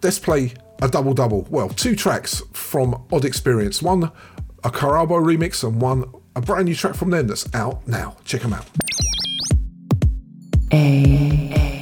[0.01, 1.47] Let's play a double double.
[1.49, 3.81] Well, two tracks from Odd Experience.
[3.81, 4.11] One
[4.63, 8.17] a Karabo remix and one a brand new track from them that's out now.
[8.25, 8.65] Check them out.
[10.71, 11.74] A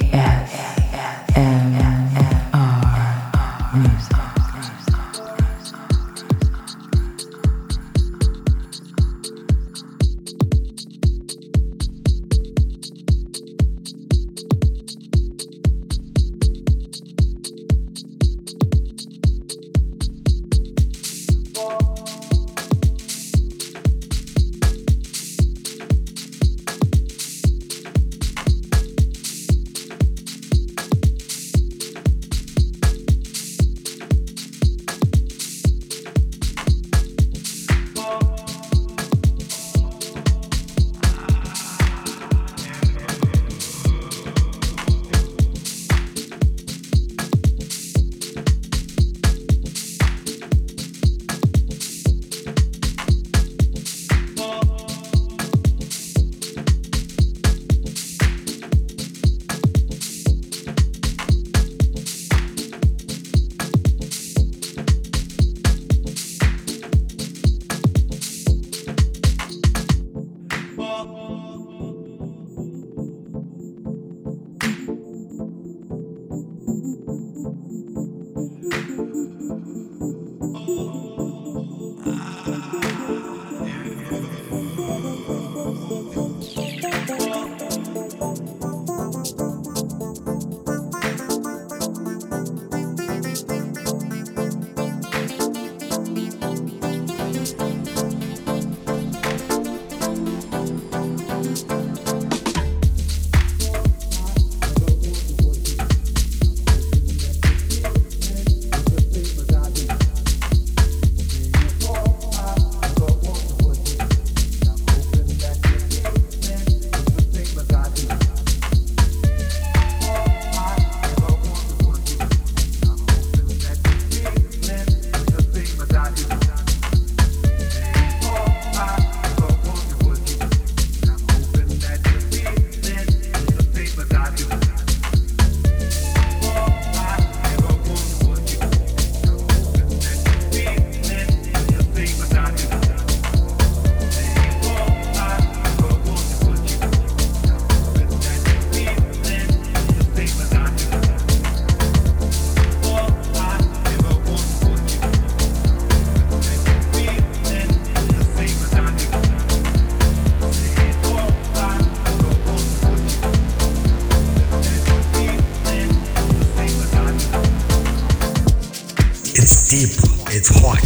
[169.46, 169.90] It's deep,
[170.34, 170.82] it's hot.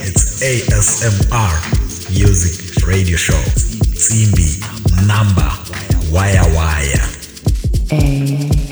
[0.00, 1.52] It's ASMR
[2.08, 3.34] Music Radio Show.
[3.92, 4.56] Simbi
[5.06, 5.50] number
[6.10, 7.10] Wire Wire.
[7.90, 8.69] Two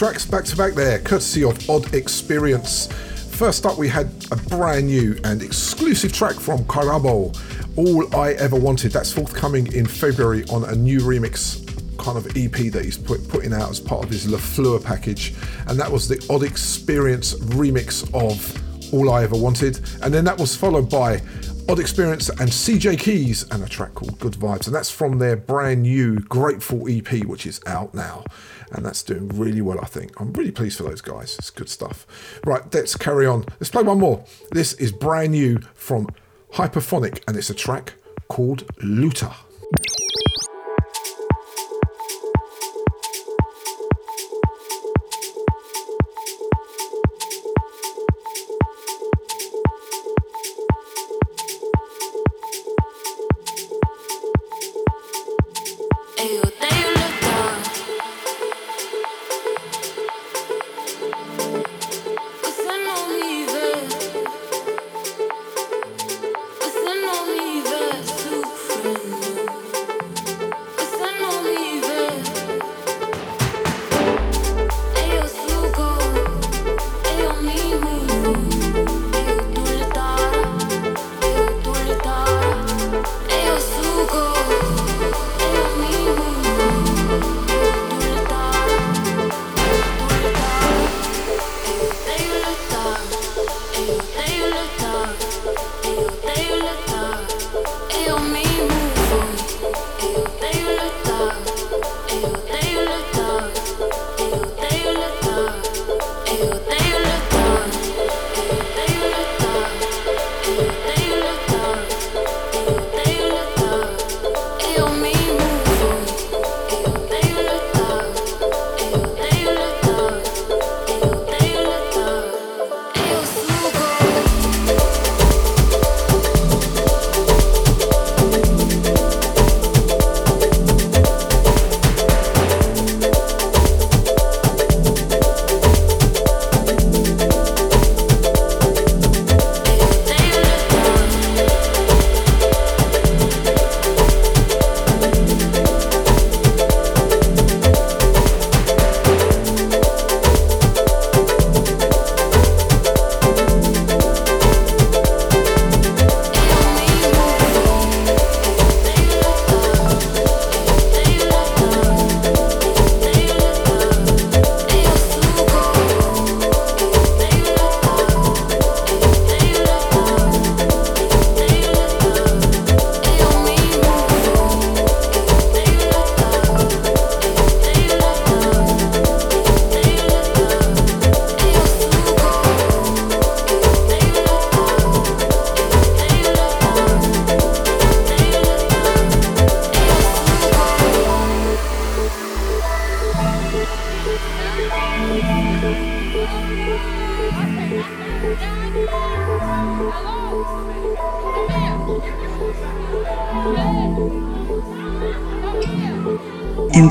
[0.00, 2.86] tracks back to back there, courtesy of Odd Experience.
[3.36, 7.36] First up, we had a brand new and exclusive track from Karabo,
[7.76, 8.92] All I Ever Wanted.
[8.92, 11.60] That's forthcoming in February on a new remix
[11.98, 15.34] kind of EP that he's put, putting out as part of his La Fleur package.
[15.66, 19.80] And that was the Odd Experience remix of All I Ever Wanted.
[20.02, 21.20] And then that was followed by
[21.68, 24.64] Odd Experience and CJ Keys and a track called Good Vibes.
[24.64, 28.24] And that's from their brand new Grateful EP, which is out now
[28.72, 30.20] and that's doing really well, I think.
[30.20, 31.36] I'm really pleased for those guys.
[31.38, 32.06] It's good stuff.
[32.44, 33.44] Right, let's carry on.
[33.58, 34.24] Let's play one more.
[34.52, 36.08] This is brand new from
[36.52, 37.94] Hyperphonic, and it's a track
[38.28, 39.34] called Luta.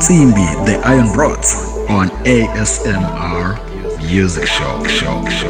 [0.10, 1.53] Insimbi, the Iron Rods
[1.88, 3.60] on ASMR
[4.07, 5.48] Music Show, Show, Show,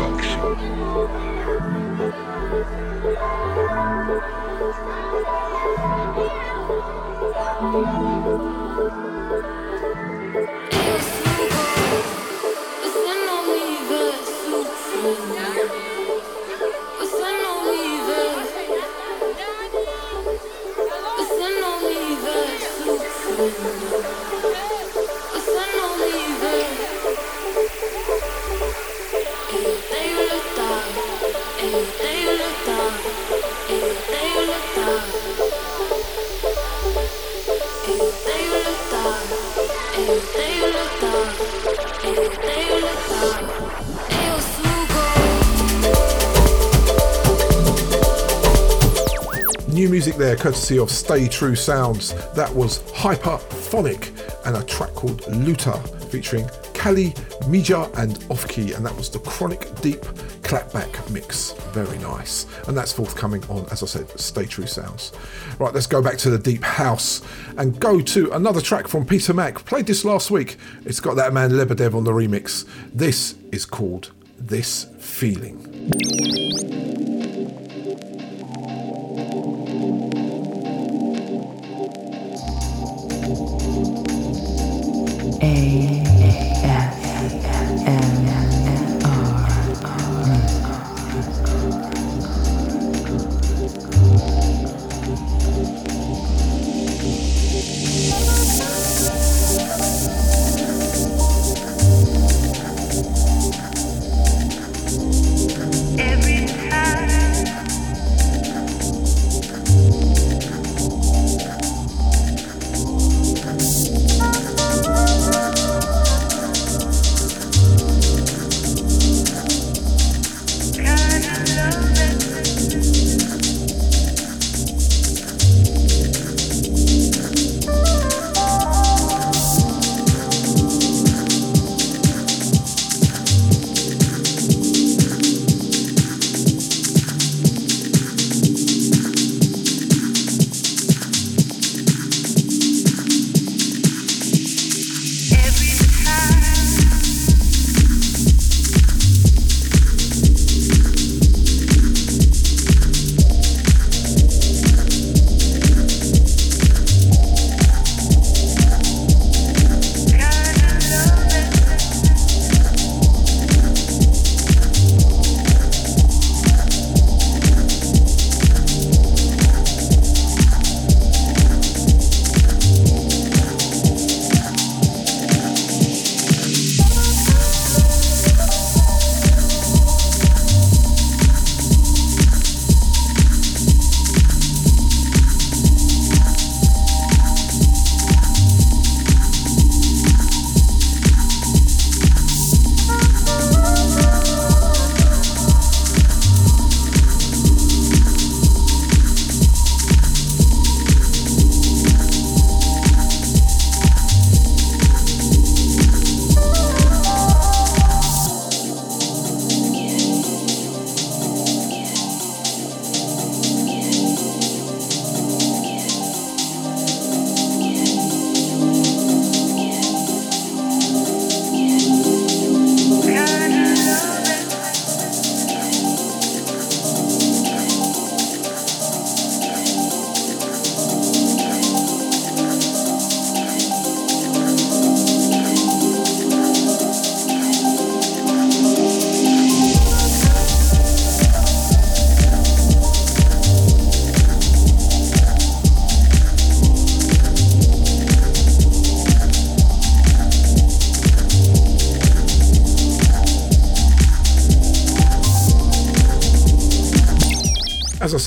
[49.80, 52.14] New music there, courtesy of Stay True Sounds.
[52.34, 54.10] That was Hyperphonic
[54.46, 55.80] and a track called Luta
[56.12, 57.12] featuring Kali,
[57.44, 60.02] Mija, and Offkey, and that was the Chronic Deep
[60.42, 61.54] Clapback mix.
[61.72, 62.46] Very nice.
[62.68, 65.14] And that's forthcoming on, as I said, Stay True Sounds.
[65.60, 67.22] Right, let's go back to the Deep House
[67.58, 69.64] and go to another track from Peter Mack.
[69.64, 70.58] Played this last week.
[70.84, 72.68] It's got that man Lebedev on the remix.
[72.94, 76.89] This is called This Feeling.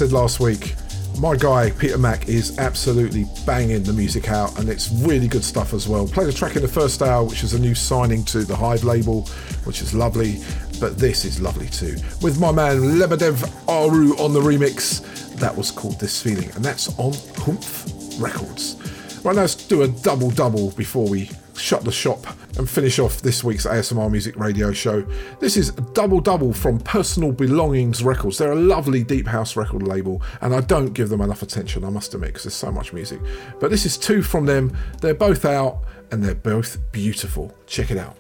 [0.03, 0.75] Said last week,
[1.21, 5.73] my guy Peter Mack is absolutely banging the music out, and it's really good stuff
[5.73, 6.09] as well.
[6.09, 8.83] Played a track in the first hour, which is a new signing to the Hive
[8.83, 9.23] label,
[9.63, 10.43] which is lovely,
[10.81, 11.95] but this is lovely too.
[12.21, 15.05] With my man Lebedev Aru on the remix,
[15.37, 18.75] that was called This Feeling, and that's on Humph Records.
[19.23, 22.27] Right now, let's do a double double before we shut the shop
[22.59, 25.07] and finish off this week's ASMR Music Radio Show.
[25.41, 28.39] This is Double Double from Personal Belongings Records.
[28.39, 31.91] They're a lovely deep house record label, and I don't give them enough attention, I
[31.91, 33.21] must admit, because there's so much music.
[33.61, 34.77] But this is two from them.
[35.01, 37.55] They're both out and they're both beautiful.
[37.67, 38.17] Check it out.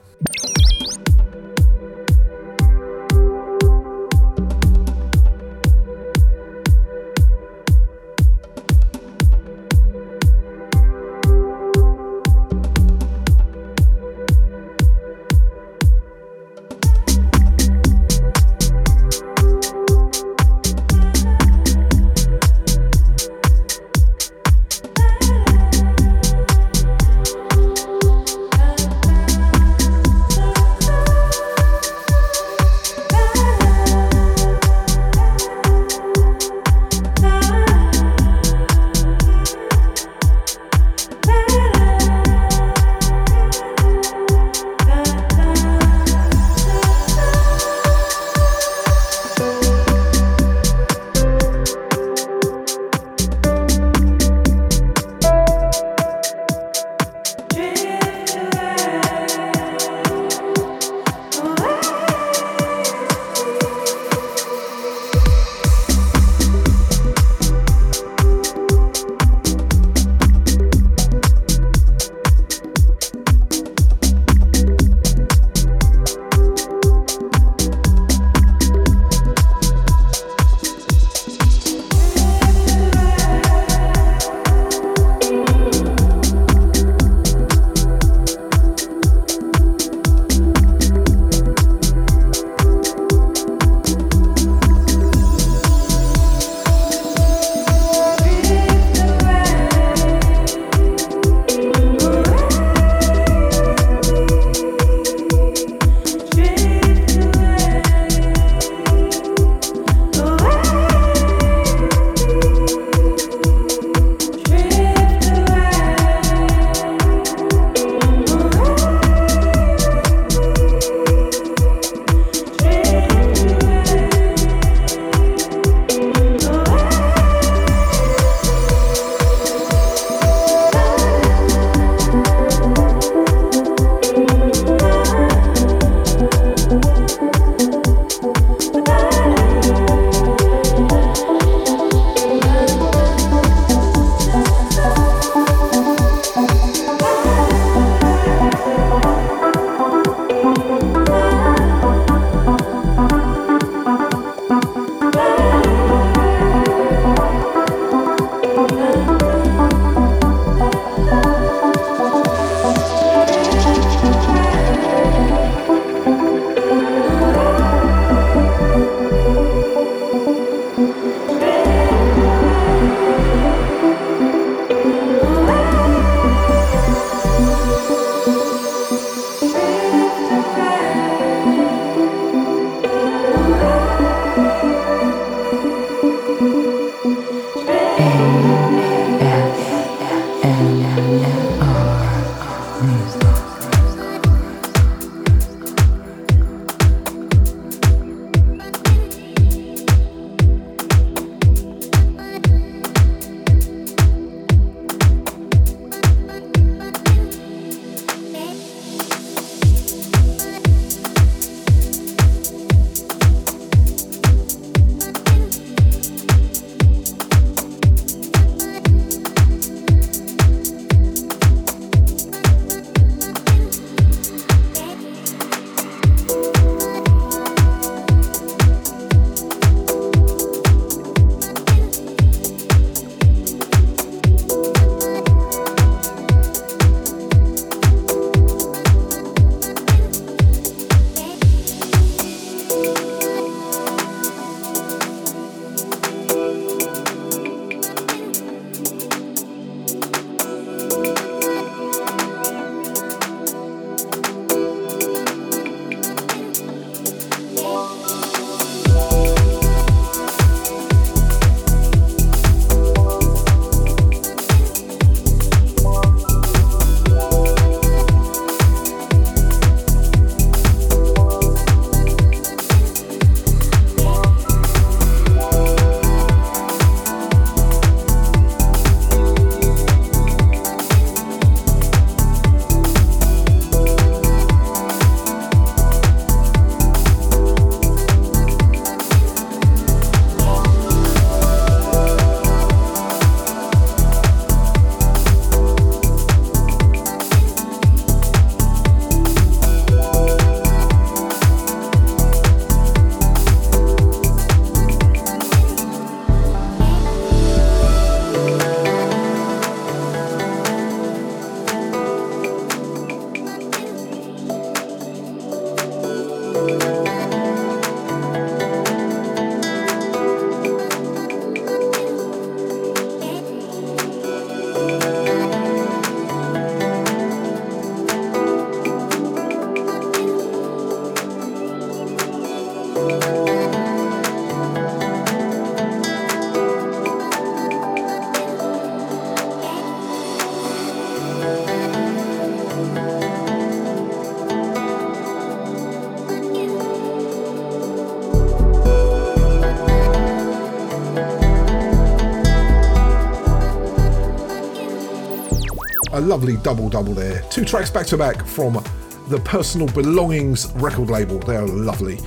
[356.22, 357.42] Lovely double double there.
[357.50, 358.82] Two tracks back to back from
[359.28, 361.38] the Personal Belongings record label.
[361.38, 362.18] They are lovely.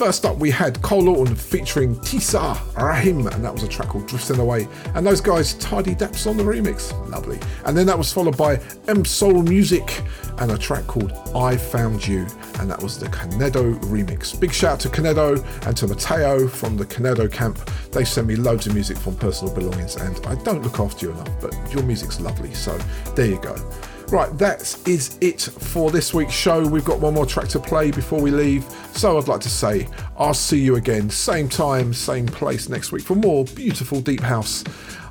[0.00, 4.06] First up, we had Cole Lawton featuring Tisa Rahim, and that was a track called
[4.06, 4.66] Drifting Away.
[4.94, 6.90] And those guys, Tidy Daps on the remix.
[7.10, 7.38] Lovely.
[7.66, 10.02] And then that was followed by M Soul Music
[10.38, 12.26] and a track called I Found You,
[12.60, 14.38] and that was the Canedo remix.
[14.40, 17.58] Big shout out to Canedo and to Mateo from the Canedo camp.
[17.92, 21.12] They send me loads of music from personal belongings, and I don't look after you
[21.12, 22.76] enough, but your music's lovely, so
[23.14, 23.56] there you go.
[24.08, 26.66] Right, that is it for this week's show.
[26.66, 28.64] We've got one more track to play before we leave.
[28.92, 29.86] So I'd like to say
[30.18, 34.64] I'll see you again, same time, same place next week for more beautiful deep house.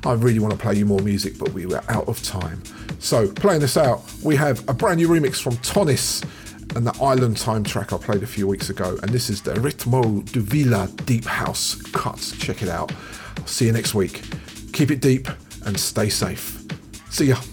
[0.04, 2.62] I really want to play you more music, but we were out of time.
[2.98, 6.22] So, playing this out, we have a brand new remix from Tonis
[6.76, 8.98] and the Island Time track I played a few weeks ago.
[9.02, 12.34] And this is the Ritmo de Villa Deep House cut.
[12.38, 12.92] Check it out.
[13.38, 14.22] I'll see you next week.
[14.72, 15.28] Keep it deep
[15.64, 16.49] and stay safe.
[17.20, 17.49] See